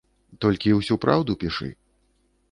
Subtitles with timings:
[0.43, 1.69] Толькі ўсю праўду пішы.